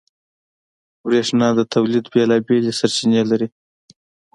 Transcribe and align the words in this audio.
برېښنا 1.05 1.47
د 1.57 1.61
تولید 1.73 2.05
بېلابېل 2.13 2.65
سرچینې 2.79 3.21
لري. 3.31 3.47